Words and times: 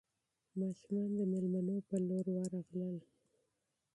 ماشومان 0.59 1.09
د 1.19 1.21
مېلمنو 1.31 1.77
په 1.87 1.95
لور 2.07 2.25
ورغلل. 2.35 2.97